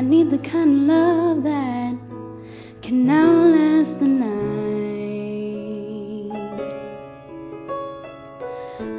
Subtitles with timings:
[0.00, 1.96] need the kind of love that
[2.82, 4.34] can outlast the night.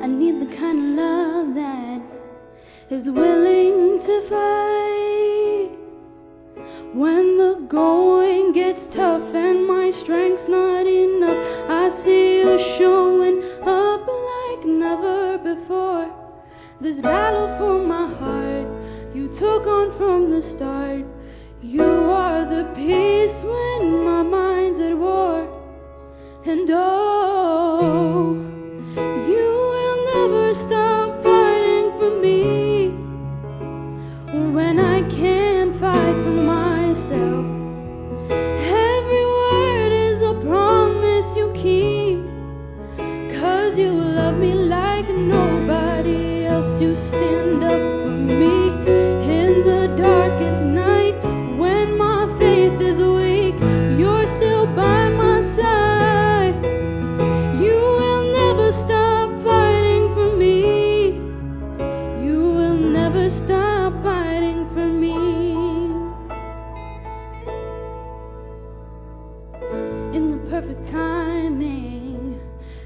[0.03, 2.01] I need the kind of love that
[2.89, 5.77] is willing to fight
[6.93, 11.69] when the going gets tough and my strength's not enough.
[11.69, 16.09] I see you showing up like never before.
[16.79, 18.84] This battle for my heart
[19.15, 21.05] you took on from the start.
[21.61, 25.47] You are the peace when my mind's at war.
[26.45, 26.94] And oh,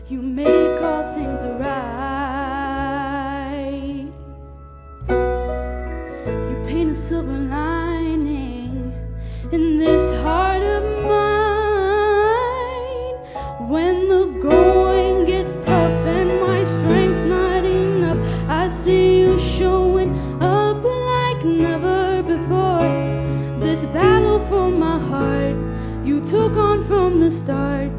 [0.10, 2.08] you make all things right.
[5.08, 8.92] You paint a silver lining
[9.52, 11.30] in this heart of mine.
[13.70, 18.18] When the going gets tough and my strength's not enough,
[18.50, 22.90] I see you showing up like never before.
[23.60, 25.56] This battle for my heart
[26.04, 27.92] you took on from the start.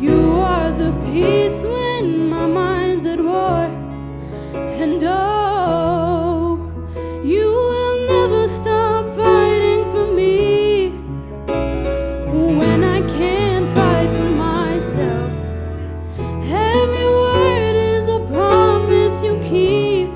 [0.00, 3.66] You are the peace when my mind's at war.
[4.54, 6.56] And oh,
[7.22, 10.88] you will never stop fighting for me
[12.60, 15.30] when I can't fight for myself.
[16.48, 20.08] Every word is a promise you keep.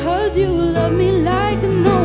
[0.00, 1.95] Cause you love me like nobody